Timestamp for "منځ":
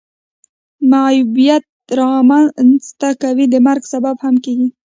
2.29-2.83